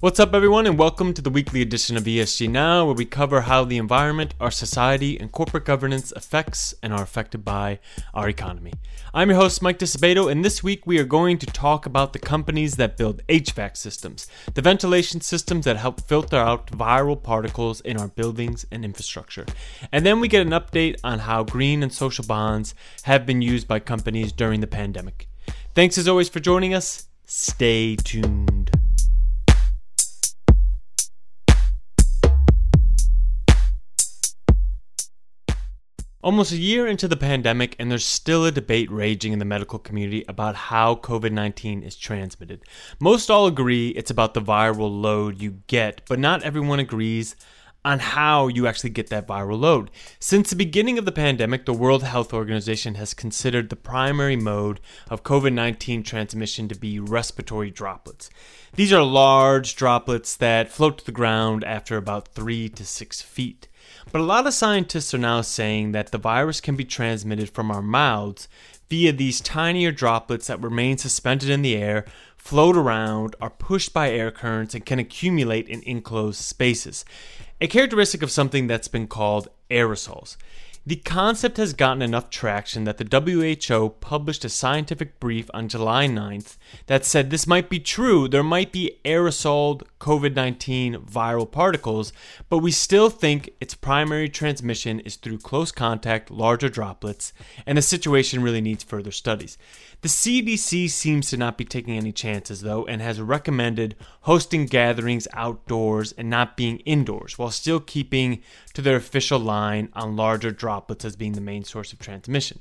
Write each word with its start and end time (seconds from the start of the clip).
What's 0.00 0.18
up, 0.18 0.32
everyone, 0.32 0.66
and 0.66 0.78
welcome 0.78 1.12
to 1.12 1.20
the 1.20 1.28
weekly 1.28 1.60
edition 1.60 1.94
of 1.94 2.04
ESG 2.04 2.48
Now, 2.48 2.86
where 2.86 2.94
we 2.94 3.04
cover 3.04 3.42
how 3.42 3.64
the 3.64 3.76
environment, 3.76 4.32
our 4.40 4.50
society, 4.50 5.20
and 5.20 5.30
corporate 5.30 5.66
governance 5.66 6.10
affects 6.16 6.72
and 6.82 6.94
are 6.94 7.02
affected 7.02 7.44
by 7.44 7.80
our 8.14 8.26
economy. 8.26 8.72
I'm 9.12 9.28
your 9.28 9.38
host, 9.38 9.60
Mike 9.60 9.78
Disabato, 9.78 10.32
and 10.32 10.42
this 10.42 10.62
week 10.62 10.86
we 10.86 10.98
are 10.98 11.04
going 11.04 11.36
to 11.36 11.46
talk 11.46 11.84
about 11.84 12.14
the 12.14 12.18
companies 12.18 12.76
that 12.76 12.96
build 12.96 13.20
HVAC 13.26 13.76
systems, 13.76 14.26
the 14.54 14.62
ventilation 14.62 15.20
systems 15.20 15.66
that 15.66 15.76
help 15.76 16.00
filter 16.00 16.38
out 16.38 16.68
viral 16.68 17.22
particles 17.22 17.82
in 17.82 17.98
our 17.98 18.08
buildings 18.08 18.64
and 18.72 18.86
infrastructure. 18.86 19.44
And 19.92 20.06
then 20.06 20.18
we 20.18 20.28
get 20.28 20.46
an 20.46 20.52
update 20.52 20.98
on 21.04 21.18
how 21.18 21.44
green 21.44 21.82
and 21.82 21.92
social 21.92 22.24
bonds 22.24 22.74
have 23.02 23.26
been 23.26 23.42
used 23.42 23.68
by 23.68 23.80
companies 23.80 24.32
during 24.32 24.60
the 24.60 24.66
pandemic. 24.66 25.28
Thanks 25.74 25.98
as 25.98 26.08
always 26.08 26.30
for 26.30 26.40
joining 26.40 26.72
us. 26.72 27.06
Stay 27.26 27.96
tuned. 27.96 28.49
Almost 36.22 36.52
a 36.52 36.58
year 36.58 36.86
into 36.86 37.08
the 37.08 37.16
pandemic, 37.16 37.74
and 37.78 37.90
there's 37.90 38.04
still 38.04 38.44
a 38.44 38.52
debate 38.52 38.90
raging 38.90 39.32
in 39.32 39.38
the 39.38 39.46
medical 39.46 39.78
community 39.78 40.22
about 40.28 40.54
how 40.54 40.96
COVID 40.96 41.32
19 41.32 41.82
is 41.82 41.96
transmitted. 41.96 42.62
Most 42.98 43.30
all 43.30 43.46
agree 43.46 43.88
it's 43.90 44.10
about 44.10 44.34
the 44.34 44.42
viral 44.42 45.00
load 45.00 45.40
you 45.40 45.62
get, 45.66 46.02
but 46.06 46.18
not 46.18 46.42
everyone 46.42 46.78
agrees 46.78 47.36
on 47.86 48.00
how 48.00 48.48
you 48.48 48.66
actually 48.66 48.90
get 48.90 49.08
that 49.08 49.26
viral 49.26 49.58
load. 49.58 49.90
Since 50.18 50.50
the 50.50 50.56
beginning 50.56 50.98
of 50.98 51.06
the 51.06 51.12
pandemic, 51.12 51.64
the 51.64 51.72
World 51.72 52.02
Health 52.02 52.34
Organization 52.34 52.96
has 52.96 53.14
considered 53.14 53.70
the 53.70 53.76
primary 53.76 54.36
mode 54.36 54.78
of 55.08 55.22
COVID 55.22 55.54
19 55.54 56.02
transmission 56.02 56.68
to 56.68 56.74
be 56.74 57.00
respiratory 57.00 57.70
droplets. 57.70 58.28
These 58.74 58.92
are 58.92 59.02
large 59.02 59.74
droplets 59.74 60.36
that 60.36 60.70
float 60.70 60.98
to 60.98 61.06
the 61.06 61.12
ground 61.12 61.64
after 61.64 61.96
about 61.96 62.28
three 62.28 62.68
to 62.68 62.84
six 62.84 63.22
feet. 63.22 63.68
But 64.12 64.20
a 64.20 64.24
lot 64.24 64.46
of 64.46 64.54
scientists 64.54 65.14
are 65.14 65.18
now 65.18 65.40
saying 65.40 65.92
that 65.92 66.12
the 66.12 66.18
virus 66.18 66.60
can 66.60 66.76
be 66.76 66.84
transmitted 66.84 67.50
from 67.50 67.70
our 67.70 67.82
mouths 67.82 68.48
via 68.88 69.12
these 69.12 69.40
tinier 69.40 69.92
droplets 69.92 70.48
that 70.48 70.60
remain 70.60 70.98
suspended 70.98 71.48
in 71.48 71.62
the 71.62 71.76
air, 71.76 72.04
float 72.36 72.76
around, 72.76 73.36
are 73.40 73.50
pushed 73.50 73.92
by 73.92 74.10
air 74.10 74.30
currents, 74.30 74.74
and 74.74 74.84
can 74.84 74.98
accumulate 74.98 75.68
in 75.68 75.82
enclosed 75.84 76.40
spaces. 76.40 77.04
A 77.60 77.68
characteristic 77.68 78.22
of 78.22 78.30
something 78.30 78.66
that's 78.66 78.88
been 78.88 79.06
called 79.06 79.48
aerosols. 79.70 80.36
The 80.86 80.96
concept 80.96 81.58
has 81.58 81.74
gotten 81.74 82.00
enough 82.00 82.30
traction 82.30 82.84
that 82.84 82.96
the 82.96 83.04
WHO 83.04 83.90
published 84.00 84.46
a 84.46 84.48
scientific 84.48 85.20
brief 85.20 85.50
on 85.52 85.68
July 85.68 86.06
9th 86.06 86.56
that 86.86 87.04
said 87.04 87.28
this 87.28 87.46
might 87.46 87.68
be 87.68 87.78
true. 87.78 88.26
There 88.26 88.42
might 88.42 88.72
be 88.72 88.98
aerosoled 89.04 89.82
COVID 90.00 90.34
19 90.34 90.94
viral 90.94 91.50
particles, 91.50 92.14
but 92.48 92.58
we 92.58 92.70
still 92.70 93.10
think 93.10 93.50
its 93.60 93.74
primary 93.74 94.30
transmission 94.30 95.00
is 95.00 95.16
through 95.16 95.38
close 95.40 95.70
contact, 95.70 96.30
larger 96.30 96.70
droplets, 96.70 97.34
and 97.66 97.76
the 97.76 97.82
situation 97.82 98.42
really 98.42 98.62
needs 98.62 98.82
further 98.82 99.12
studies. 99.12 99.58
The 100.00 100.08
CDC 100.08 100.88
seems 100.88 101.28
to 101.28 101.36
not 101.36 101.58
be 101.58 101.66
taking 101.66 101.98
any 101.98 102.10
chances, 102.10 102.62
though, 102.62 102.86
and 102.86 103.02
has 103.02 103.20
recommended 103.20 103.96
hosting 104.22 104.64
gatherings 104.64 105.28
outdoors 105.34 106.12
and 106.12 106.30
not 106.30 106.56
being 106.56 106.78
indoors, 106.80 107.38
while 107.38 107.50
still 107.50 107.80
keeping 107.80 108.40
to 108.72 108.80
their 108.80 108.96
official 108.96 109.38
line 109.38 109.90
on 109.92 110.16
larger 110.16 110.50
droplets 110.50 110.69
as 111.04 111.16
being 111.16 111.32
the 111.32 111.40
main 111.40 111.64
source 111.64 111.92
of 111.92 111.98
transmission. 111.98 112.60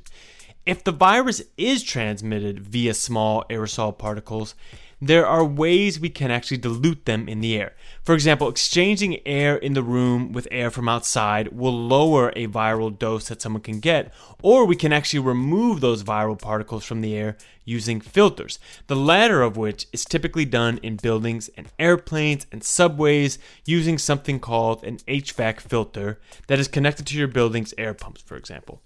If 0.65 0.83
the 0.83 0.91
virus 0.91 1.41
is 1.57 1.83
transmitted 1.83 2.59
via 2.59 2.93
small 2.93 3.43
aerosol 3.49 3.97
particles, 3.97 4.55
there 5.01 5.25
are 5.25 5.45
ways 5.45 5.99
we 5.99 6.09
can 6.09 6.29
actually 6.29 6.57
dilute 6.57 7.05
them 7.05 7.29
in 7.29 7.39
the 7.39 7.55
air. 7.57 7.73
For 8.03 8.13
example, 8.13 8.49
exchanging 8.49 9.25
air 9.25 9.55
in 9.55 9.73
the 9.73 9.83
room 9.83 10.33
with 10.33 10.47
air 10.51 10.69
from 10.69 10.89
outside 10.89 11.49
will 11.49 11.77
lower 11.77 12.33
a 12.35 12.47
viral 12.47 12.97
dose 12.97 13.29
that 13.29 13.41
someone 13.41 13.61
can 13.61 13.79
get, 13.79 14.13
or 14.41 14.65
we 14.65 14.75
can 14.75 14.91
actually 14.91 15.19
remove 15.19 15.79
those 15.79 16.03
viral 16.03 16.39
particles 16.39 16.83
from 16.83 17.01
the 17.01 17.15
air 17.15 17.37
using 17.63 18.01
filters, 18.01 18.59
the 18.87 18.95
latter 18.95 19.41
of 19.41 19.55
which 19.55 19.87
is 19.93 20.03
typically 20.03 20.45
done 20.45 20.79
in 20.83 20.95
buildings 20.97 21.49
and 21.55 21.69
airplanes 21.77 22.45
and 22.51 22.63
subways 22.63 23.39
using 23.65 23.97
something 23.97 24.39
called 24.39 24.83
an 24.83 24.97
HVAC 25.07 25.61
filter 25.61 26.19
that 26.47 26.59
is 26.59 26.67
connected 26.67 27.07
to 27.07 27.17
your 27.17 27.27
building's 27.27 27.73
air 27.77 27.93
pumps, 27.93 28.21
for 28.21 28.35
example. 28.35 28.81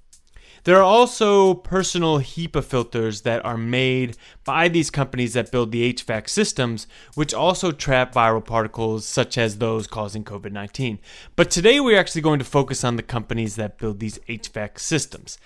There 0.66 0.78
are 0.78 0.84
also 0.84 1.56
personal 1.56 2.20
HEPA 2.20 2.64
filters 2.64 3.24
that 3.24 3.44
are 3.44 3.58
made 3.58 4.16
by 4.46 4.70
these 4.70 4.90
companies 4.90 5.34
that 5.34 5.52
build 5.52 5.74
the 5.74 5.94
HVAC 5.94 6.30
systems, 6.30 6.88
which 7.16 7.34
also 7.34 7.74
trap 7.74 8.14
viral 8.14 8.44
particles 8.44 9.06
such 9.06 9.38
as 9.38 9.58
those 9.58 9.88
causing 9.88 10.24
COVID 10.24 10.54
19. 10.54 11.00
But 11.36 11.52
today 11.52 11.82
we're 11.82 12.00
actually 12.00 12.22
going 12.22 12.40
to 12.40 12.46
focus 12.46 12.86
on 12.86 12.96
the 12.96 13.04
companies 13.04 13.58
that 13.58 13.78
build 13.78 14.00
these 14.00 14.20
HVAC 14.30 14.80
systems. 14.80 15.38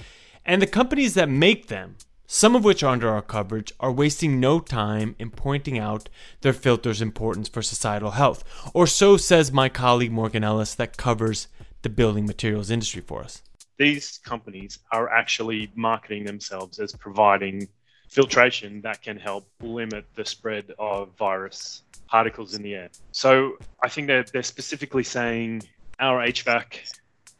And 0.46 0.62
the 0.62 0.68
companies 0.68 1.16
that 1.16 1.30
make 1.30 1.68
them, 1.68 1.96
some 2.28 2.56
of 2.56 2.64
which 2.64 2.84
are 2.84 2.94
under 2.94 3.10
our 3.10 3.24
coverage, 3.24 3.74
are 3.80 3.92
wasting 3.92 4.40
no 4.40 4.60
time 4.60 5.16
in 5.18 5.32
pointing 5.32 5.80
out 5.80 6.10
their 6.42 6.54
filter's 6.54 7.02
importance 7.02 7.50
for 7.50 7.64
societal 7.64 8.12
health. 8.12 8.44
Or 8.72 8.86
so 8.86 9.18
says 9.18 9.52
my 9.52 9.68
colleague 9.68 10.12
Morgan 10.12 10.44
Ellis, 10.44 10.76
that 10.76 10.96
covers 10.96 11.48
the 11.82 11.90
building 11.90 12.28
materials 12.28 12.70
industry 12.70 13.02
for 13.02 13.24
us 13.24 13.42
these 13.78 14.20
companies 14.24 14.80
are 14.92 15.10
actually 15.10 15.72
marketing 15.76 16.26
themselves 16.26 16.80
as 16.80 16.94
providing 16.94 17.68
filtration 18.10 18.82
that 18.82 19.02
can 19.02 19.18
help 19.18 19.48
limit 19.62 20.06
the 20.16 20.26
spread 20.26 20.72
of 20.80 21.10
virus 21.18 21.84
particles 22.08 22.54
in 22.56 22.64
the 22.64 22.74
air. 22.74 22.90
So 23.12 23.58
I 23.84 23.90
think 23.90 24.08
they're, 24.08 24.24
they're 24.24 24.44
specifically 24.44 25.04
saying 25.04 25.64
our 26.00 26.26
HVAC 26.26 26.94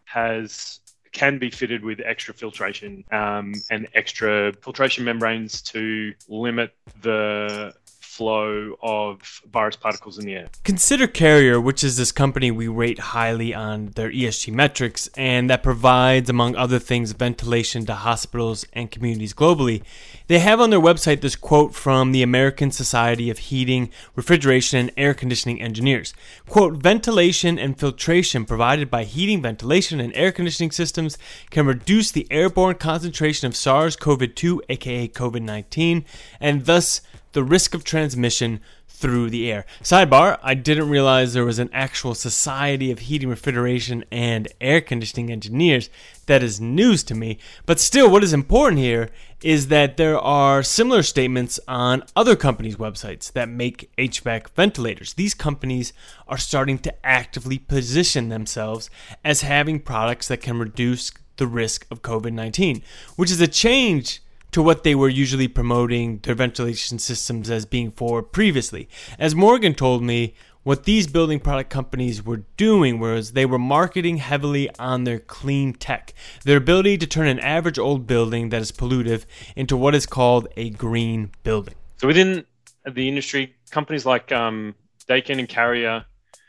has 0.06 0.80
can 1.14 1.40
be 1.40 1.50
fitted 1.50 1.84
with 1.84 2.00
extra 2.06 2.34
filtration 2.34 3.04
um, 3.12 3.54
and 3.72 3.88
extra 3.96 4.54
filtration 4.62 5.04
membranes 5.04 5.62
to 5.64 6.14
limit 6.28 6.76
the 7.02 7.74
flow 8.18 8.76
of 8.82 9.42
virus 9.52 9.76
particles 9.76 10.18
in 10.18 10.26
the 10.26 10.34
air. 10.34 10.50
Consider 10.64 11.06
Carrier, 11.06 11.62
which 11.62 11.84
is 11.84 11.98
this 11.98 12.12
company 12.12 12.50
we 12.50 12.68
rate 12.68 12.98
highly 12.98 13.54
on 13.54 13.88
their 13.90 14.10
ESG 14.10 14.52
metrics 14.52 15.08
and 15.16 15.50
that 15.52 15.62
provides, 15.62 16.28
among 16.28 16.56
other 16.56 16.80
things, 16.80 17.12
ventilation 17.12 17.86
to 17.86 17.94
hospitals 17.94 18.66
and 18.74 18.90
communities 18.90 19.36
globally. 19.36 19.84
They 20.26 20.40
have 20.40 20.60
on 20.60 20.72
their 20.72 20.80
website 20.80 21.22
this 21.22 21.36
quote 21.36 21.76
from 21.76 22.12
the 22.12 22.24
American 22.24 22.72
Society 22.72 23.30
of 23.30 23.38
Heating, 23.38 23.90
Refrigeration, 24.16 24.80
and 24.80 24.92
Air 24.98 25.14
Conditioning 25.14 25.62
Engineers. 25.62 26.16
Quote, 26.50 26.74
ventilation 26.74 27.60
and 27.60 27.80
filtration 27.80 28.46
provided 28.46 28.90
by 28.90 29.04
heating, 29.04 29.44
ventilation, 29.44 30.00
and 30.00 30.12
air 30.16 30.32
conditioning 30.32 30.72
systems 30.72 31.20
can 31.52 31.68
reduce 31.68 32.12
the 32.12 32.28
airborne 32.32 32.76
concentration 32.76 33.46
of 33.46 33.56
SARS 33.56 33.96
CoV 33.96 34.34
2, 34.34 34.64
aka 34.70 35.08
COVID 35.08 35.44
19, 35.44 36.04
and 36.40 36.66
thus 36.66 37.02
the 37.38 37.44
risk 37.44 37.76
of 37.76 37.84
transmission 37.84 38.60
through 38.88 39.30
the 39.30 39.52
air. 39.52 39.64
Sidebar, 39.84 40.40
I 40.42 40.56
didn't 40.56 40.90
realize 40.90 41.36
there 41.36 41.46
was 41.46 41.60
an 41.60 41.70
actual 41.72 42.16
Society 42.16 42.90
of 42.90 42.98
Heating, 42.98 43.30
Refrigeration, 43.30 44.04
and 44.12 44.48
Air 44.60 44.82
Conditioning 44.82 45.32
Engineers. 45.32 45.92
That 46.26 46.42
is 46.42 46.60
news 46.60 47.04
to 47.04 47.14
me. 47.14 47.38
But 47.68 47.80
still, 47.80 48.10
what 48.10 48.24
is 48.24 48.34
important 48.34 48.80
here 48.80 49.12
is 49.44 49.68
that 49.68 49.98
there 49.98 50.18
are 50.18 50.64
similar 50.64 51.04
statements 51.04 51.60
on 51.68 52.02
other 52.16 52.36
companies' 52.36 52.78
websites 52.78 53.32
that 53.34 53.50
make 53.50 53.92
HVAC 54.00 54.50
ventilators. 54.56 55.14
These 55.14 55.36
companies 55.36 55.94
are 56.28 56.40
starting 56.40 56.80
to 56.80 57.06
actively 57.06 57.60
position 57.60 58.30
themselves 58.30 58.90
as 59.24 59.42
having 59.42 59.80
products 59.80 60.28
that 60.28 60.42
can 60.42 60.58
reduce 60.58 61.12
the 61.36 61.46
risk 61.46 61.86
of 61.92 62.02
COVID 62.02 62.34
19, 62.34 62.82
which 63.16 63.30
is 63.30 63.40
a 63.40 63.48
change 63.48 64.22
to 64.52 64.62
what 64.62 64.84
they 64.84 64.96
were 64.96 65.10
usually 65.10 65.48
promoting 65.48 66.20
their 66.20 66.36
ventilation 66.36 67.00
systems 67.00 67.50
as 67.50 67.66
being 67.66 67.92
for 67.92 68.24
previously. 68.24 68.88
As 69.20 69.36
Morgan 69.36 69.74
told 69.74 70.04
me, 70.04 70.34
what 70.68 70.84
these 70.84 71.08
building 71.08 71.40
product 71.40 71.70
companies 71.70 72.26
were 72.26 72.44
doing 72.58 73.00
was 73.00 73.32
they 73.32 73.46
were 73.46 73.58
marketing 73.58 74.18
heavily 74.18 74.70
on 74.78 75.06
their 75.06 75.18
clean 75.18 75.72
tech, 75.72 76.14
their 76.44 76.58
ability 76.58 76.98
to 76.98 77.08
turn 77.08 77.28
an 77.28 77.40
average 77.40 77.80
old 77.80 78.06
building 78.06 78.50
that 78.50 78.62
is 78.62 78.74
pollutive 78.74 79.26
into 79.56 79.78
what 79.78 79.96
is 79.96 80.06
called 80.06 80.50
a 80.58 80.70
green 80.72 81.32
building. 81.44 81.76
So 81.96 82.08
within 82.08 82.46
the 82.86 83.08
industry, 83.08 83.56
companies 83.72 84.06
like 84.06 84.34
um, 84.34 84.76
Daikin 85.08 85.40
and 85.40 85.48
Carrier, 85.48 86.04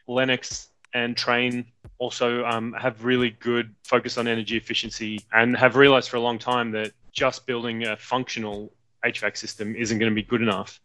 Lennox, 0.09 0.69
and 0.95 1.15
Trane 1.15 1.67
also 1.99 2.45
um, 2.45 2.73
have 2.73 3.05
really 3.05 3.31
good 3.31 3.75
focus 3.85 4.19
on 4.19 4.27
energy 4.27 4.57
efficiency 4.57 5.21
and 5.33 5.57
have 5.57 5.77
realized 5.77 6.09
for 6.09 6.17
a 6.17 6.21
long 6.21 6.41
time 6.41 6.73
that 6.73 6.93
just 7.19 7.47
building 7.47 7.85
a 7.85 7.97
functional 7.97 8.73
HVAC 9.05 9.37
system 9.37 9.75
isn't 9.75 9.99
going 9.99 10.11
to 10.11 10.15
be 10.15 10.23
good 10.23 10.43
enough. 10.43 10.81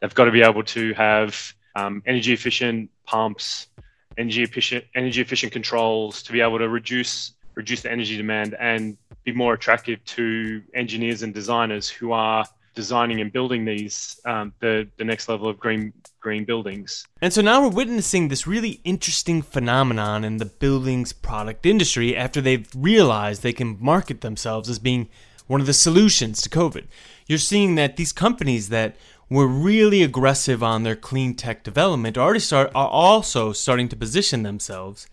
They've 0.00 0.14
got 0.14 0.24
to 0.24 0.32
be 0.32 0.42
able 0.42 0.64
to 0.64 0.92
have 0.94 1.52
um, 1.76 2.02
energy 2.06 2.32
efficient 2.32 2.90
pumps, 3.06 3.68
energy 4.16 4.42
efficient 4.42 4.84
energy 4.94 5.20
efficient 5.20 5.52
controls 5.52 6.22
to 6.24 6.32
be 6.32 6.40
able 6.40 6.58
to 6.58 6.68
reduce 6.68 7.34
reduce 7.54 7.82
the 7.82 7.90
energy 7.90 8.16
demand 8.16 8.56
and 8.60 8.96
be 9.24 9.32
more 9.32 9.54
attractive 9.54 10.04
to 10.04 10.62
engineers 10.74 11.22
and 11.22 11.34
designers 11.34 11.88
who 11.88 12.12
are 12.12 12.44
designing 12.74 13.20
and 13.20 13.32
building 13.32 13.64
these 13.64 14.20
um, 14.24 14.52
the 14.60 14.88
the 14.96 15.04
next 15.04 15.28
level 15.28 15.48
of 15.48 15.58
green 15.58 15.92
green 16.20 16.44
buildings. 16.44 17.06
And 17.22 17.32
so 17.32 17.40
now 17.40 17.62
we're 17.62 17.76
witnessing 17.82 18.28
this 18.28 18.46
really 18.46 18.80
interesting 18.84 19.42
phenomenon 19.42 20.24
in 20.24 20.38
the 20.38 20.46
buildings 20.46 21.12
product 21.12 21.66
industry 21.66 22.16
after 22.16 22.40
they've 22.40 22.68
realized 22.74 23.42
they 23.42 23.52
can 23.52 23.76
market 23.80 24.20
themselves 24.20 24.68
as 24.68 24.78
being 24.78 25.08
one 25.48 25.60
of 25.60 25.66
the 25.66 25.72
solutions 25.72 26.40
to 26.42 26.48
COVID. 26.48 26.86
You're 27.26 27.38
seeing 27.38 27.74
that 27.74 27.96
these 27.96 28.12
companies 28.12 28.68
that 28.68 28.94
were 29.28 29.46
really 29.46 30.02
aggressive 30.02 30.62
on 30.62 30.84
their 30.84 30.96
clean 30.96 31.34
tech 31.34 31.62
development 31.62 32.16
already 32.16 32.40
start 32.40 32.70
are 32.74 32.88
also 32.88 33.52
starting 33.52 33.88
to 33.88 33.96
position 33.96 34.42
themselves 34.42 35.06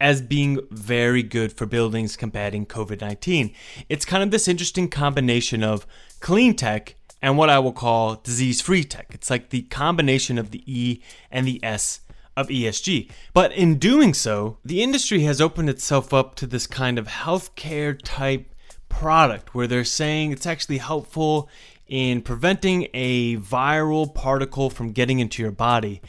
as 0.00 0.20
being 0.22 0.60
very 0.70 1.22
good 1.22 1.52
for 1.52 1.66
buildings 1.66 2.16
combating 2.16 2.66
COVID-19. 2.66 3.54
It's 3.88 4.04
kind 4.04 4.22
of 4.22 4.30
this 4.30 4.46
interesting 4.46 4.88
combination 4.88 5.64
of 5.64 5.86
clean 6.20 6.54
tech 6.54 6.94
and 7.22 7.38
what 7.38 7.50
I 7.50 7.58
will 7.58 7.72
call 7.72 8.16
disease-free 8.16 8.84
tech. 8.84 9.08
It's 9.12 9.30
like 9.30 9.48
the 9.50 9.62
combination 9.62 10.38
of 10.38 10.50
the 10.50 10.62
E 10.66 11.02
and 11.30 11.46
the 11.46 11.58
S 11.64 12.00
of 12.36 12.48
ESG. 12.48 13.10
But 13.32 13.52
in 13.52 13.78
doing 13.78 14.12
so, 14.12 14.58
the 14.64 14.82
industry 14.82 15.20
has 15.22 15.40
opened 15.40 15.70
itself 15.70 16.12
up 16.12 16.34
to 16.36 16.46
this 16.46 16.66
kind 16.66 16.98
of 16.98 17.08
healthcare 17.08 17.98
type 18.04 18.54
product 18.98 19.54
where 19.54 19.66
they're 19.66 19.84
saying 19.84 20.32
it's 20.32 20.46
actually 20.46 20.78
helpful 20.78 21.50
in 21.86 22.22
preventing 22.22 22.88
a 22.94 23.36
viral 23.36 24.12
particle 24.12 24.70
from 24.70 24.92
getting 24.92 25.18
into 25.18 25.42
your 25.42 25.52
body. 25.52 26.00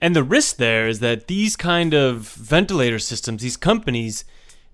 And 0.00 0.16
the 0.16 0.24
risk 0.24 0.56
there 0.56 0.88
is 0.88 0.98
that 0.98 1.28
these 1.28 1.54
kind 1.54 1.94
of 1.94 2.28
ventilator 2.28 2.98
systems, 2.98 3.42
these 3.42 3.56
companies, 3.56 4.24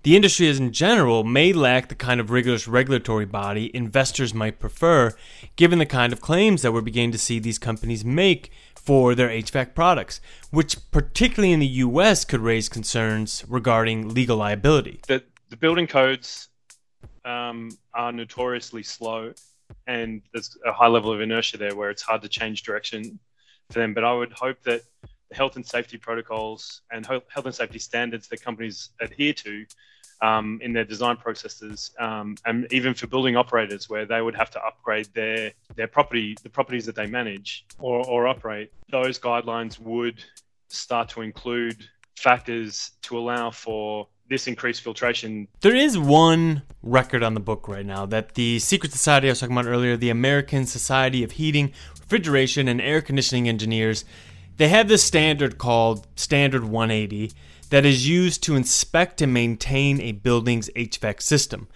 the 0.01 0.15
industry 0.15 0.49
as 0.49 0.59
in 0.59 0.73
general, 0.73 1.23
may 1.23 1.53
lack 1.53 1.89
the 1.89 1.95
kind 1.95 2.19
of 2.19 2.31
rigorous 2.31 2.67
regulatory 2.67 3.25
body 3.25 3.73
investors 3.75 4.33
might 4.33 4.59
prefer, 4.59 5.13
given 5.55 5.77
the 5.77 5.85
kind 5.85 6.11
of 6.11 6.21
claims 6.21 6.63
that 6.63 6.71
we're 6.71 6.81
beginning 6.81 7.11
to 7.11 7.19
see 7.19 7.37
these 7.37 7.59
companies 7.59 8.03
make 8.03 8.51
for 8.73 9.13
their 9.13 9.29
HVAC 9.29 9.75
products, 9.75 10.19
which 10.49 10.89
particularly 10.89 11.53
in 11.53 11.59
the 11.59 11.67
US 11.67 12.25
could 12.25 12.41
raise 12.41 12.67
concerns 12.67 13.45
regarding 13.47 14.11
legal 14.11 14.37
liability. 14.37 15.01
The, 15.07 15.23
the 15.49 15.57
building 15.57 15.85
codes 15.85 16.49
um, 17.25 17.69
are 17.93 18.11
notoriously 18.11 18.83
slow, 18.83 19.33
and 19.87 20.21
there's 20.33 20.57
a 20.65 20.71
high 20.71 20.87
level 20.87 21.11
of 21.11 21.21
inertia 21.21 21.57
there 21.57 21.75
where 21.75 21.89
it's 21.89 22.01
hard 22.01 22.21
to 22.21 22.29
change 22.29 22.63
direction 22.63 23.19
for 23.71 23.79
them. 23.79 23.93
But 23.93 24.03
I 24.03 24.13
would 24.13 24.31
hope 24.31 24.61
that 24.63 24.81
the 25.29 25.35
health 25.35 25.55
and 25.55 25.65
safety 25.65 25.97
protocols 25.97 26.81
and 26.91 27.05
health 27.05 27.45
and 27.45 27.53
safety 27.53 27.79
standards 27.79 28.27
that 28.29 28.41
companies 28.41 28.89
adhere 28.99 29.33
to 29.33 29.65
um, 30.21 30.59
in 30.61 30.73
their 30.73 30.83
design 30.83 31.15
processes, 31.15 31.91
um, 31.99 32.35
and 32.45 32.67
even 32.71 32.93
for 32.93 33.07
building 33.07 33.35
operators, 33.37 33.89
where 33.89 34.05
they 34.05 34.21
would 34.21 34.35
have 34.35 34.49
to 34.51 34.61
upgrade 34.63 35.07
their 35.13 35.53
their 35.75 35.87
property, 35.87 36.35
the 36.43 36.49
properties 36.49 36.85
that 36.85 36.95
they 36.95 37.07
manage 37.07 37.65
or, 37.79 38.05
or 38.05 38.27
operate, 38.27 38.71
those 38.91 39.19
guidelines 39.19 39.79
would 39.79 40.23
start 40.67 41.09
to 41.09 41.21
include 41.21 41.77
factors 42.17 42.91
to 43.01 43.17
allow 43.17 43.49
for 43.49 44.07
this 44.29 44.47
increased 44.47 44.81
filtration. 44.81 45.47
There 45.61 45.75
is 45.75 45.97
one 45.97 46.61
record 46.83 47.23
on 47.23 47.33
the 47.33 47.39
book 47.39 47.67
right 47.67 47.85
now 47.85 48.05
that 48.05 48.35
the 48.35 48.59
secret 48.59 48.91
society 48.91 49.27
I 49.27 49.31
was 49.31 49.39
talking 49.39 49.57
about 49.57 49.69
earlier, 49.69 49.97
the 49.97 50.11
American 50.11 50.65
Society 50.65 51.23
of 51.23 51.31
Heating, 51.31 51.73
Refrigeration, 51.99 52.67
and 52.67 52.79
Air 52.79 53.01
Conditioning 53.01 53.49
Engineers, 53.49 54.05
they 54.57 54.69
have 54.69 54.87
this 54.87 55.03
standard 55.03 55.57
called 55.57 56.07
Standard 56.15 56.63
180 56.63 57.31
that 57.69 57.85
is 57.85 58.07
used 58.07 58.43
to 58.43 58.55
inspect 58.55 59.21
and 59.21 59.33
maintain 59.33 59.99
a 60.01 60.11
building's 60.11 60.69
HVAC 60.75 61.21
system. 61.21 61.67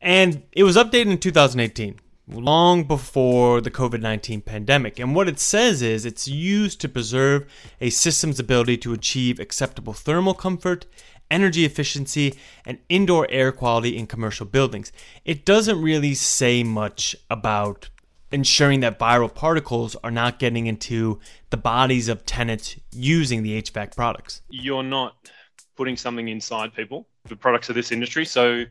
And 0.00 0.42
it 0.52 0.64
was 0.64 0.76
updated 0.76 1.10
in 1.10 1.18
2018 1.18 1.98
long 2.30 2.84
before 2.84 3.60
the 3.60 3.70
COVID 3.70 4.00
19 4.00 4.42
pandemic. 4.42 4.98
And 4.98 5.14
what 5.14 5.28
it 5.28 5.40
says 5.40 5.80
is 5.82 6.04
it's 6.04 6.28
used 6.28 6.80
to 6.80 6.88
preserve 6.88 7.46
a 7.80 7.90
system's 7.90 8.38
ability 8.38 8.76
to 8.78 8.92
achieve 8.92 9.40
acceptable 9.40 9.92
thermal 9.92 10.34
comfort 10.34 10.86
energy 11.30 11.64
efficiency, 11.64 12.34
and 12.64 12.78
indoor 12.88 13.26
air 13.30 13.52
quality 13.52 13.96
in 13.96 14.06
commercial 14.06 14.46
buildings. 14.46 14.92
It 15.24 15.44
doesn't 15.44 15.80
really 15.80 16.14
say 16.14 16.62
much 16.62 17.14
about 17.30 17.90
ensuring 18.30 18.80
that 18.80 18.98
viral 18.98 19.32
particles 19.34 19.96
are 20.04 20.10
not 20.10 20.38
getting 20.38 20.66
into 20.66 21.18
the 21.50 21.56
bodies 21.56 22.08
of 22.08 22.26
tenants 22.26 22.76
using 22.92 23.42
the 23.42 23.60
HVAC 23.62 23.96
products. 23.96 24.42
You're 24.50 24.82
not 24.82 25.30
putting 25.76 25.96
something 25.96 26.28
inside 26.28 26.74
people, 26.74 27.06
the 27.24 27.36
products 27.36 27.68
of 27.68 27.74
this 27.74 27.92
industry. 27.92 28.24
So 28.24 28.64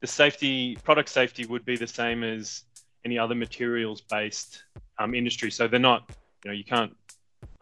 the 0.00 0.06
safety, 0.06 0.76
product 0.76 1.08
safety 1.08 1.44
would 1.46 1.64
be 1.64 1.76
the 1.76 1.86
same 1.86 2.24
as 2.24 2.64
any 3.04 3.18
other 3.18 3.34
materials 3.34 4.00
based 4.00 4.64
um, 4.98 5.14
industry. 5.14 5.50
So 5.50 5.68
they're 5.68 5.80
not, 5.80 6.10
you 6.44 6.50
know, 6.50 6.56
you 6.56 6.64
can't 6.64 6.94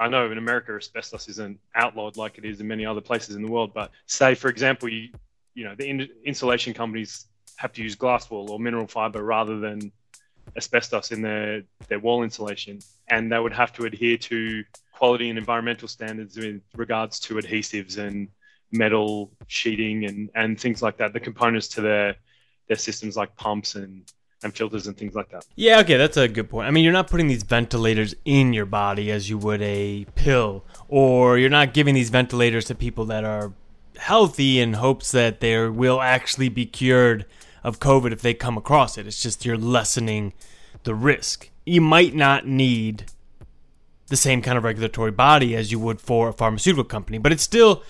I 0.01 0.09
know 0.09 0.33
in 0.33 0.39
America 0.39 0.73
asbestos 0.73 1.29
isn't 1.29 1.61
outlawed 1.75 2.17
like 2.17 2.39
it 2.39 2.47
is 2.47 2.59
in 2.59 2.67
many 2.67 2.87
other 2.87 3.03
places 3.03 3.37
in 3.37 3.43
the 3.43 3.51
world, 3.51 3.73
but 3.75 3.91
say 4.07 4.35
for 4.35 4.49
example, 4.49 4.89
you 4.89 5.11
you 5.55 5.65
know 5.65 5.75
the 5.75 5.87
in- 5.87 6.09
insulation 6.25 6.73
companies 6.73 7.27
have 7.57 7.73
to 7.75 7.83
use 7.83 7.95
glass 7.95 8.31
wool 8.31 8.51
or 8.51 8.59
mineral 8.59 8.87
fiber 8.87 9.23
rather 9.23 9.61
than 9.61 9.93
asbestos 10.57 11.13
in 11.13 11.21
their 11.21 11.63
their 11.89 12.01
wall 12.01 12.23
insulation, 12.23 12.79
and 13.09 13.31
they 13.31 13.39
would 13.39 13.53
have 13.53 13.75
to 13.75 13.85
adhere 13.85 14.17
to 14.17 14.65
quality 14.93 15.29
and 15.29 15.39
environmental 15.39 15.87
standards 15.87 16.39
with 16.39 16.63
regards 16.75 17.21
to 17.21 17.35
adhesives 17.35 17.99
and 17.99 18.29
metal 18.73 19.31
sheeting 19.49 20.07
and 20.07 20.31
and 20.35 20.59
things 20.59 20.81
like 20.81 20.97
that. 20.97 21.13
The 21.13 21.21
components 21.21 21.69
to 21.69 21.83
their 21.83 22.17
their 22.69 22.79
systems 22.79 23.19
like 23.19 23.37
pumps 23.37 23.75
and 23.75 24.11
and 24.43 24.55
filters 24.55 24.87
and 24.87 24.97
things 24.97 25.15
like 25.15 25.29
that. 25.31 25.47
Yeah, 25.57 25.81
okay, 25.81 25.97
that's 25.97 26.17
a 26.17 26.29
good 26.29 26.49
point. 26.49 26.67
I 26.67 26.71
mean, 26.71 26.85
you're 26.85 26.93
not 26.93 27.09
putting 27.09 27.29
these 27.29 27.43
ventilators 27.43 28.15
in 28.25 28.53
your 28.53 28.67
body 28.67 29.11
as 29.11 29.29
you 29.29 29.39
would 29.39 29.63
a 29.63 30.07
pill, 30.15 30.65
or 30.89 31.39
you're 31.39 31.51
not 31.51 31.75
giving 31.75 31.95
these 31.95 32.11
ventilators 32.11 32.65
to 32.67 32.75
people 32.75 33.05
that 33.07 33.25
are 33.25 33.53
healthy 33.99 34.61
in 34.61 34.75
hopes 34.75 35.11
that 35.13 35.41
they 35.41 35.69
will 35.69 36.01
actually 36.01 36.49
be 36.49 36.65
cured 36.65 37.27
of 37.63 37.81
COVID 37.81 38.13
if 38.13 38.23
they 38.23 38.33
come 38.33 38.57
across 38.57 38.97
it. 38.97 39.07
It's 39.07 39.23
just 39.23 39.45
you're 39.45 39.59
lessening 39.59 40.33
the 40.85 40.95
risk. 40.95 41.51
You 41.67 41.83
might 41.83 42.15
not 42.15 42.47
need 42.47 43.07
the 44.07 44.17
same 44.17 44.43
kind 44.43 44.57
of 44.59 44.65
regulatory 44.65 45.11
body 45.11 45.55
as 45.55 45.71
you 45.71 45.79
would 45.79 46.01
for 46.01 46.29
a 46.29 46.33
pharmaceutical 46.33 46.85
company, 46.85 47.19
but 47.19 47.33
it's 47.33 47.43
still 47.43 47.83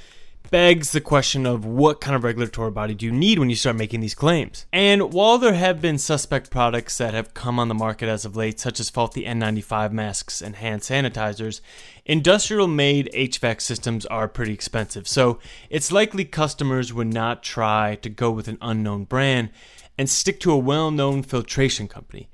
begs 0.51 0.93
the 0.93 1.01
question 1.01 1.47
of 1.47 1.65
what 1.65 2.01
kind 2.01 2.17
of 2.17 2.25
regulatory 2.25 2.71
body 2.71 2.95
do 2.95 3.07
you 3.07 3.13
need 3.13 3.39
when 3.39 3.51
you 3.51 3.57
start 3.57 3.77
making 3.77 4.01
these 4.01 4.15
claims? 4.15 4.67
And 4.73 5.13
while 5.13 5.39
there 5.39 5.55
have 5.55 5.81
been 5.81 5.99
suspect 5.99 6.51
products 6.51 6.99
that 6.99 7.15
have 7.15 7.35
come 7.35 7.59
on 7.59 7.69
the 7.69 7.75
market 7.75 8.09
as 8.09 8.25
of 8.25 8.37
late, 8.37 8.59
such 8.59 8.81
as 8.81 8.91
faulty 8.91 9.25
N95 9.25 9.93
masks 9.93 10.43
and 10.43 10.57
hand 10.57 10.83
sanitizers, 10.83 11.61
industrial 12.05 12.67
made 12.67 13.11
HVAC 13.15 13.61
systems 13.61 14.07
are 14.07 14.29
pretty 14.29 14.53
expensive. 14.53 15.07
So 15.07 15.39
it's 15.69 15.93
likely 15.93 16.25
customers 16.25 16.93
would 16.93 17.13
not 17.13 17.43
try 17.43 17.97
to 17.97 18.09
go 18.09 18.31
with 18.31 18.49
an 18.49 18.59
unknown 18.61 19.05
brand 19.05 19.51
and 19.97 20.11
stick 20.11 20.41
to 20.41 20.53
a 20.53 20.59
well 20.59 20.91
known 20.91 21.23
filtration 21.23 21.87
company. 21.87 22.29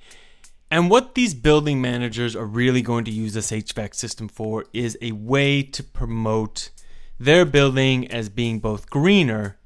And 0.71 0.91
what 0.91 1.15
these 1.15 1.35
building 1.35 1.81
managers 1.81 2.35
are 2.35 2.47
really 2.47 2.83
going 2.83 3.05
to 3.05 3.11
use 3.13 3.35
this 3.35 3.53
HVAC 3.53 3.95
system 3.95 4.29
for 4.29 4.65
is 4.73 4.99
a 5.01 5.13
way 5.13 5.63
to 5.63 5.83
promote 5.85 6.71
their 7.19 7.45
building 7.45 8.11
as 8.11 8.29
being 8.29 8.59
both 8.59 8.91
greener 8.91 9.59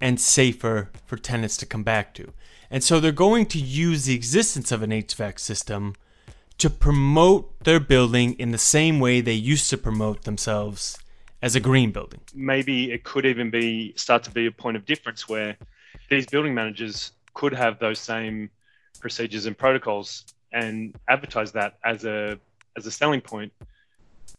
and 0.00 0.20
safer 0.20 0.90
for 1.06 1.16
tenants 1.16 1.56
to 1.58 1.66
come 1.66 1.82
back 1.82 2.14
to. 2.14 2.32
And 2.70 2.82
so 2.82 3.00
they're 3.00 3.12
going 3.12 3.46
to 3.46 3.58
use 3.58 4.04
the 4.04 4.14
existence 4.14 4.72
of 4.72 4.82
an 4.82 4.90
HVAC 4.90 5.38
system 5.38 5.94
to 6.58 6.70
promote 6.70 7.60
their 7.60 7.80
building 7.80 8.34
in 8.34 8.50
the 8.50 8.58
same 8.58 8.98
way 8.98 9.20
they 9.20 9.32
used 9.32 9.70
to 9.70 9.78
promote 9.78 10.24
themselves 10.24 10.98
as 11.42 11.54
a 11.54 11.60
green 11.60 11.92
building. 11.92 12.20
Maybe 12.34 12.90
it 12.92 13.04
could 13.04 13.26
even 13.26 13.50
be 13.50 13.92
start 13.96 14.24
to 14.24 14.30
be 14.30 14.46
a 14.46 14.50
point 14.50 14.76
of 14.76 14.84
difference 14.84 15.28
where 15.28 15.56
these 16.08 16.26
building 16.26 16.54
managers 16.54 17.12
could 17.34 17.52
have 17.52 17.78
those 17.78 17.98
same 17.98 18.50
procedures 19.00 19.46
and 19.46 19.56
protocols 19.56 20.24
and 20.52 20.94
advertise 21.08 21.52
that 21.52 21.78
as 21.84 22.04
a 22.04 22.38
as 22.76 22.86
a 22.86 22.90
selling 22.90 23.20
point. 23.20 23.52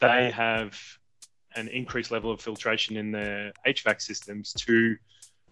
They 0.02 0.32
have 0.32 0.78
an 1.58 1.68
increased 1.70 2.12
level 2.12 2.32
of 2.32 2.40
filtration 2.40 2.96
in 2.96 3.12
their 3.12 3.52
HVAC 3.66 4.02
systems 4.02 4.54
to 4.54 4.96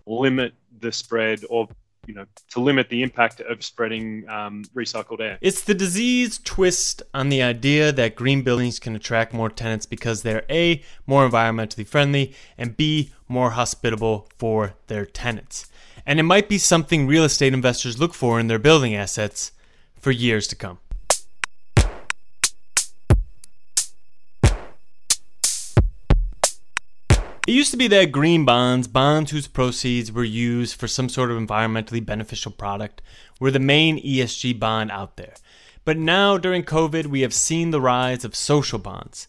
limit 0.06 0.54
the 0.80 0.92
spread 0.92 1.44
or 1.50 1.68
you 2.08 2.14
know 2.14 2.26
to 2.52 2.60
limit 2.60 2.90
the 2.90 3.02
impact 3.02 3.42
of 3.42 3.64
spreading 3.64 4.28
um, 4.30 4.64
recycled 4.76 5.20
air. 5.20 5.38
It's 5.42 5.64
the 5.64 5.74
disease 5.74 6.40
twist 6.44 7.02
on 7.14 7.30
the 7.30 7.42
idea 7.42 7.92
that 7.92 8.16
green 8.16 8.44
buildings 8.44 8.80
can 8.80 8.96
attract 8.96 9.34
more 9.34 9.50
tenants 9.50 9.86
because 9.86 10.22
they're 10.22 10.46
a 10.50 10.84
more 11.08 11.28
environmentally 11.28 11.86
friendly 11.86 12.34
and 12.58 12.78
b 12.78 13.12
more 13.28 13.52
hospitable 13.52 14.28
for 14.38 14.76
their 14.88 15.06
tenants. 15.06 15.68
And 16.06 16.20
it 16.20 16.24
might 16.24 16.48
be 16.48 16.60
something 16.60 17.08
real 17.08 17.24
estate 17.24 17.54
investors 17.54 18.00
look 18.00 18.14
for 18.14 18.40
in 18.40 18.48
their 18.48 18.60
building 18.60 18.94
assets 18.94 19.52
for 20.00 20.12
years 20.12 20.46
to 20.48 20.56
come. 20.56 20.78
It 27.48 27.52
used 27.52 27.70
to 27.72 27.78
be 27.78 27.88
that 27.90 28.12
green 28.12 28.44
bonds, 28.44 28.88
bonds 28.88 29.30
whose 29.30 29.46
proceeds 29.46 30.12
were 30.12 30.24
used 30.24 30.80
for 30.80 30.88
some 30.88 31.10
sort 31.10 31.30
of 31.30 31.38
environmentally 31.38 32.04
beneficial 32.04 32.52
product, 32.52 33.04
were 33.40 33.52
the 33.52 33.60
main 33.60 34.04
ESG 34.04 34.60
bond 34.60 34.90
out 34.90 35.16
there. 35.16 35.36
But 35.84 35.98
now, 35.98 36.40
during 36.40 36.64
COVID, 36.64 37.06
we 37.06 37.22
have 37.22 37.36
seen 37.36 37.70
the 37.70 37.80
rise 37.80 38.25
of 38.25 38.36
social 38.36 38.80
bonds. 38.80 39.28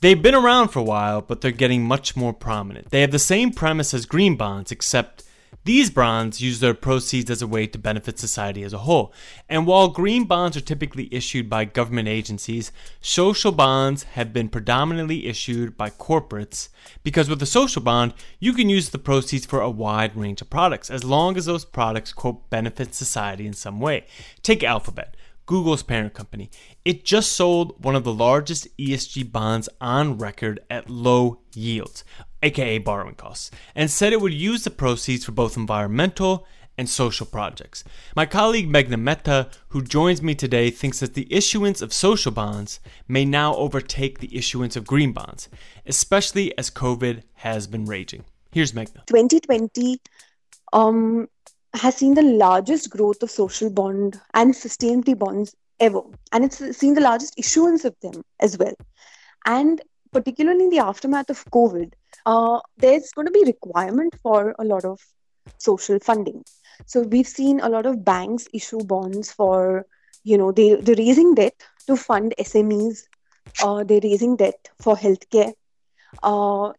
They've 0.00 0.20
been 0.20 0.34
around 0.34 0.70
for 0.70 0.80
a 0.80 0.84
while, 0.84 1.20
but 1.20 1.40
they're 1.40 1.52
getting 1.52 1.84
much 1.84 2.16
more 2.16 2.32
prominent. 2.32 2.90
They 2.90 3.02
have 3.02 3.12
the 3.12 3.20
same 3.20 3.52
premise 3.52 3.94
as 3.94 4.06
green 4.06 4.34
bonds, 4.34 4.72
except 4.72 5.21
these 5.64 5.90
bonds 5.90 6.40
use 6.40 6.58
their 6.58 6.74
proceeds 6.74 7.30
as 7.30 7.40
a 7.40 7.46
way 7.46 7.66
to 7.68 7.78
benefit 7.78 8.18
society 8.18 8.64
as 8.64 8.72
a 8.72 8.78
whole. 8.78 9.12
And 9.48 9.66
while 9.66 9.88
green 9.88 10.24
bonds 10.24 10.56
are 10.56 10.60
typically 10.60 11.08
issued 11.12 11.48
by 11.48 11.64
government 11.66 12.08
agencies, 12.08 12.72
social 13.00 13.52
bonds 13.52 14.02
have 14.02 14.32
been 14.32 14.48
predominantly 14.48 15.26
issued 15.26 15.76
by 15.76 15.90
corporates 15.90 16.68
because 17.04 17.28
with 17.28 17.42
a 17.42 17.46
social 17.46 17.82
bond, 17.82 18.12
you 18.40 18.52
can 18.52 18.68
use 18.68 18.90
the 18.90 18.98
proceeds 18.98 19.46
for 19.46 19.60
a 19.60 19.70
wide 19.70 20.16
range 20.16 20.42
of 20.42 20.50
products 20.50 20.90
as 20.90 21.04
long 21.04 21.36
as 21.36 21.46
those 21.46 21.64
products 21.64 22.12
quote 22.12 22.50
benefit 22.50 22.94
society 22.94 23.46
in 23.46 23.52
some 23.52 23.78
way. 23.78 24.06
Take 24.42 24.64
Alphabet. 24.64 25.16
Google's 25.46 25.82
parent 25.82 26.14
company. 26.14 26.50
It 26.84 27.04
just 27.04 27.32
sold 27.32 27.84
one 27.84 27.96
of 27.96 28.04
the 28.04 28.12
largest 28.12 28.68
ESG 28.78 29.30
bonds 29.30 29.68
on 29.80 30.16
record 30.16 30.60
at 30.70 30.88
low 30.88 31.40
yields, 31.52 32.04
aka 32.42 32.78
borrowing 32.78 33.14
costs, 33.14 33.50
and 33.74 33.90
said 33.90 34.12
it 34.12 34.20
would 34.20 34.34
use 34.34 34.64
the 34.64 34.70
proceeds 34.70 35.24
for 35.24 35.32
both 35.32 35.56
environmental 35.56 36.46
and 36.78 36.88
social 36.88 37.26
projects. 37.26 37.84
My 38.16 38.26
colleague 38.26 38.70
Meghna 38.70 38.98
Mehta, 38.98 39.50
who 39.68 39.82
joins 39.82 40.22
me 40.22 40.34
today, 40.34 40.70
thinks 40.70 41.00
that 41.00 41.14
the 41.14 41.32
issuance 41.32 41.82
of 41.82 41.92
social 41.92 42.32
bonds 42.32 42.80
may 43.06 43.24
now 43.24 43.54
overtake 43.56 44.18
the 44.18 44.34
issuance 44.36 44.74
of 44.74 44.86
green 44.86 45.12
bonds, 45.12 45.48
especially 45.86 46.56
as 46.56 46.70
COVID 46.70 47.22
has 47.34 47.66
been 47.66 47.84
raging. 47.84 48.24
Here's 48.50 48.72
Meghna. 48.72 49.06
2020 49.06 49.98
um, 50.72 51.28
has 51.74 51.96
seen 51.96 52.14
the 52.14 52.22
largest 52.22 52.90
growth 52.90 53.22
of 53.22 53.30
social 53.30 53.70
bond 53.70 54.20
and 54.34 54.54
sustainability 54.54 55.18
bonds 55.18 55.54
ever. 55.80 56.02
And 56.32 56.44
it's 56.44 56.76
seen 56.76 56.94
the 56.94 57.00
largest 57.00 57.34
issuance 57.38 57.84
of 57.84 57.94
them 58.00 58.22
as 58.40 58.56
well. 58.58 58.74
And 59.44 59.80
particularly 60.12 60.64
in 60.64 60.70
the 60.70 60.78
aftermath 60.78 61.30
of 61.30 61.44
COVID, 61.46 61.92
uh, 62.26 62.60
there's 62.76 63.10
going 63.12 63.26
to 63.26 63.32
be 63.32 63.44
requirement 63.44 64.14
for 64.22 64.54
a 64.58 64.64
lot 64.64 64.84
of 64.84 65.00
social 65.58 65.98
funding. 65.98 66.44
So 66.86 67.02
we've 67.02 67.26
seen 67.26 67.60
a 67.60 67.68
lot 67.68 67.86
of 67.86 68.04
banks 68.04 68.48
issue 68.52 68.84
bonds 68.84 69.32
for, 69.32 69.86
you 70.24 70.38
know, 70.38 70.52
they, 70.52 70.74
they're 70.74 70.96
raising 70.96 71.34
debt 71.34 71.54
to 71.86 71.96
fund 71.96 72.34
SMEs. 72.38 73.04
Uh, 73.62 73.84
they're 73.84 74.00
raising 74.02 74.36
debt 74.36 74.68
for 74.80 74.96
healthcare. 74.96 75.52
Uh, 76.22 76.72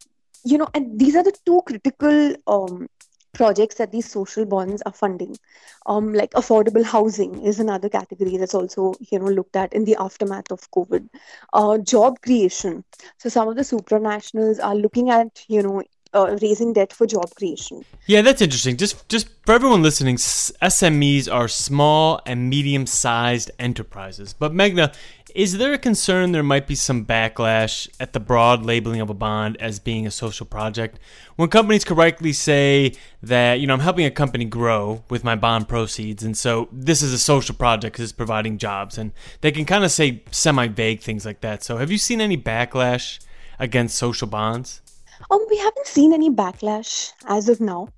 you 0.46 0.58
know, 0.58 0.68
and 0.74 1.00
these 1.00 1.16
are 1.16 1.24
the 1.24 1.36
two 1.46 1.62
critical 1.66 2.36
um, 2.48 2.88
projects 3.34 3.75
that 3.75 3.92
these 3.92 4.10
social 4.10 4.46
bonds 4.46 4.82
are 4.84 4.94
funding. 4.94 5.38
Um, 5.86 6.13
like 6.13 6.32
affordable 6.32 6.84
housing 6.84 7.42
is 7.44 7.60
another 7.60 7.90
category 7.90 8.38
that's 8.38 8.54
also 8.56 8.94
you 9.12 9.20
know 9.20 9.25
looked 9.25 9.56
at 9.56 9.74
in 9.74 9.86
the 9.86 9.96
aftermath 10.00 10.52
of 10.52 10.70
COVID. 10.72 11.10
Uh, 11.54 11.78
job 11.80 12.22
creation. 12.22 12.84
So 13.18 13.30
some 13.30 13.48
of 13.50 13.56
the 13.56 13.63
supranationals 13.63 14.63
are 14.63 14.75
looking 14.75 15.10
at 15.10 15.46
you 15.48 15.62
know 15.63 15.84
uh, 16.13 16.38
raising 16.41 16.74
debt 16.74 16.93
for 16.93 17.08
job 17.08 17.34
creation. 17.36 17.86
Yeah, 18.05 18.22
that's 18.22 18.41
interesting. 18.41 18.77
Just 18.77 19.08
just 19.10 19.27
for 19.46 19.53
everyone 19.53 19.82
listening, 19.82 20.17
SMEs 20.17 21.32
are 21.32 21.48
small 21.48 22.22
and 22.25 22.50
medium-sized 22.50 23.51
enterprises. 23.60 24.34
But 24.34 24.53
Meghna, 24.53 24.93
is 25.34 25.58
there 25.58 25.74
a 25.74 25.79
concern 25.79 26.32
there 26.32 26.43
might 26.43 26.67
be 26.67 26.75
some 26.75 27.05
backlash 27.05 27.89
at 28.00 28.13
the 28.13 28.20
broad 28.20 28.63
labeling 28.63 29.01
of 29.01 29.10
a 29.10 29.15
bond 29.15 29.58
as 29.60 29.79
being 29.79 30.05
a 30.05 30.12
social 30.12 30.46
project? 30.46 31.00
When 31.36 31.50
companies 31.50 31.84
correctly 31.84 32.34
say 32.34 32.93
that, 33.24 33.60
you 33.60 33.65
know, 33.65 33.74
I'm 33.74 33.79
helping 33.79 34.05
a 34.05 34.12
company 34.12 34.46
grow 34.46 35.03
with 35.10 35.24
my 35.24 35.36
bond 35.36 35.67
proceeds, 35.67 36.22
and 36.22 36.38
so 36.38 36.70
this 36.72 37.01
is 37.01 37.12
a 37.13 37.17
social 37.17 37.55
project 37.55 37.93
because 37.93 38.03
it's 38.03 38.13
providing 38.13 38.60
jobs, 38.60 38.98
and 39.00 39.12
they 39.41 39.51
can 39.51 39.65
kind 39.65 39.84
of 39.84 39.91
say 39.91 40.22
semi 40.29 40.67
vague 40.67 41.01
things 41.01 41.25
like 41.25 41.41
that. 41.41 41.63
So 41.63 41.77
have 41.77 41.91
you 41.91 41.98
seen 41.98 42.22
any 42.22 42.38
backlash 42.38 43.20
against 43.58 43.98
social 43.98 44.27
bonds? 44.27 44.83
Um, 45.30 45.46
we 45.50 45.58
haven't 45.58 45.88
seen 45.88 46.13
any 46.13 46.30
backlash 46.30 47.12
as 47.25 47.50
of 47.50 47.60
now. 47.60 47.89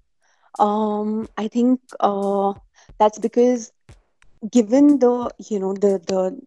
Um, 0.60 1.28
I 1.38 1.48
think 1.48 1.82
uh, 2.00 2.54
that's 2.98 3.20
because 3.20 3.72
given 4.52 5.00
the 5.00 5.30
you 5.50 5.60
know 5.60 5.74
the 5.74 6.00
the 6.08 6.40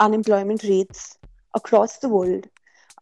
unemployment 0.00 0.62
rates 0.64 1.16
across 1.54 1.98
the 1.98 2.08
world, 2.08 2.48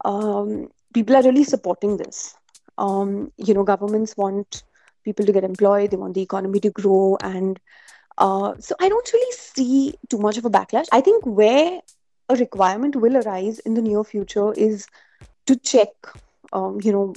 um, 0.04 0.68
people 0.92 1.16
are 1.16 1.22
really 1.22 1.44
supporting 1.44 1.96
this. 1.96 2.36
Um, 2.78 3.32
you 3.36 3.54
know, 3.54 3.64
governments 3.64 4.16
want 4.16 4.62
people 5.04 5.26
to 5.26 5.32
get 5.32 5.44
employed, 5.44 5.90
they 5.90 5.96
want 5.96 6.14
the 6.14 6.22
economy 6.22 6.60
to 6.60 6.70
grow, 6.70 7.16
and 7.22 7.58
uh, 8.18 8.54
so 8.58 8.74
I 8.80 8.88
don't 8.88 9.12
really 9.12 9.32
see 9.32 9.94
too 10.08 10.18
much 10.18 10.38
of 10.38 10.44
a 10.44 10.50
backlash. 10.50 10.86
I 10.92 11.00
think 11.00 11.24
where 11.24 11.80
a 12.28 12.36
requirement 12.36 12.96
will 12.96 13.16
arise 13.16 13.58
in 13.60 13.74
the 13.74 13.82
near 13.82 14.02
future 14.04 14.52
is 14.54 14.86
to 15.46 15.56
check, 15.56 15.88
um, 16.54 16.78
you 16.82 16.92
know, 16.92 17.14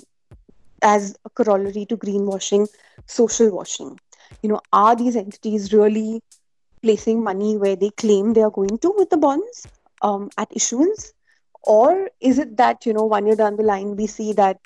as 0.82 1.16
a 1.26 1.30
corollary 1.30 1.86
to 1.86 1.98
greenwashing, 1.98 2.68
social 3.06 3.52
washing. 3.52 4.00
You 4.42 4.50
know, 4.50 4.62
are 4.74 4.96
these 4.96 5.16
entities 5.16 5.72
really 5.72 6.22
placing 6.82 7.24
money 7.24 7.58
where 7.58 7.76
they 7.76 7.90
claim 7.92 8.34
they 8.34 8.42
are 8.42 8.52
going 8.52 8.78
to 8.80 8.94
with 8.98 9.10
the 9.10 9.18
bonds 9.18 9.68
um, 10.02 10.30
at 10.38 10.50
issuance? 10.52 11.14
Or 11.64 12.10
is 12.22 12.40
it 12.40 12.58
that, 12.58 12.86
you 12.86 12.94
know, 12.94 13.04
one 13.04 13.26
year 13.26 13.36
down 13.36 13.56
the 13.56 13.64
line, 13.64 13.96
we 13.96 14.08
see 14.08 14.34
that 14.34 14.60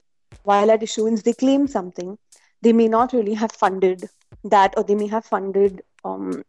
while 0.44 0.72
at 0.72 0.84
issuance 0.84 1.24
they 1.24 1.34
claim 1.34 1.68
something, 1.68 2.18
they 2.62 2.74
may 2.74 2.88
not 2.88 3.14
really 3.14 3.34
have 3.34 3.52
funded 3.52 4.10
that, 4.44 4.74
or 4.78 4.84
they 4.84 4.96
may 4.96 5.08
have 5.08 5.26
funded, 5.26 5.82
um, 6.04 6.44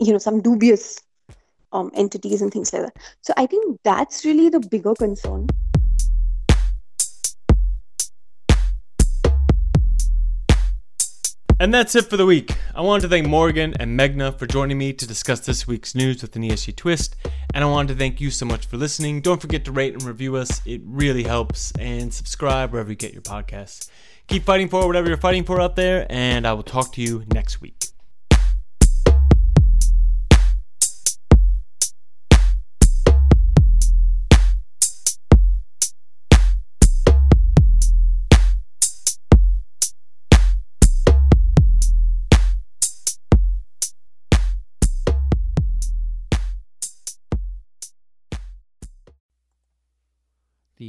you 0.00 0.12
know, 0.12 0.18
some 0.18 0.40
dubious 0.40 1.00
um, 1.72 1.90
entities 1.94 2.42
and 2.42 2.52
things 2.52 2.72
like 2.72 2.82
that. 2.82 2.96
So 3.22 3.32
I 3.36 3.46
think 3.46 3.80
that's 3.82 4.24
really 4.24 4.48
the 4.48 4.60
bigger 4.60 4.94
concern. 4.94 5.48
And 11.60 11.74
that's 11.74 11.96
it 11.96 12.08
for 12.08 12.16
the 12.16 12.24
week. 12.24 12.54
I 12.72 12.82
wanted 12.82 13.02
to 13.02 13.08
thank 13.08 13.26
Morgan 13.26 13.74
and 13.80 13.98
Meghna 13.98 14.38
for 14.38 14.46
joining 14.46 14.78
me 14.78 14.92
to 14.92 15.06
discuss 15.08 15.40
this 15.40 15.66
week's 15.66 15.92
news 15.92 16.22
with 16.22 16.36
an 16.36 16.42
ESG 16.42 16.76
twist. 16.76 17.16
And 17.52 17.64
I 17.64 17.66
wanted 17.66 17.94
to 17.94 17.98
thank 17.98 18.20
you 18.20 18.30
so 18.30 18.46
much 18.46 18.66
for 18.66 18.76
listening. 18.76 19.22
Don't 19.22 19.40
forget 19.40 19.64
to 19.64 19.72
rate 19.72 19.92
and 19.92 20.04
review 20.04 20.36
us, 20.36 20.60
it 20.64 20.80
really 20.84 21.24
helps. 21.24 21.72
And 21.72 22.14
subscribe 22.14 22.70
wherever 22.70 22.90
you 22.90 22.96
get 22.96 23.12
your 23.12 23.22
podcasts. 23.22 23.90
Keep 24.28 24.44
fighting 24.44 24.68
for 24.68 24.86
whatever 24.86 25.08
you're 25.08 25.16
fighting 25.16 25.42
for 25.42 25.60
out 25.60 25.74
there, 25.74 26.06
and 26.10 26.46
I 26.46 26.52
will 26.52 26.62
talk 26.62 26.92
to 26.92 27.02
you 27.02 27.24
next 27.32 27.60
week. 27.60 27.88